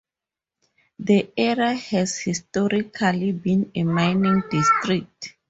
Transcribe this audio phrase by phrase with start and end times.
[0.97, 5.35] The area has historically been a mining district.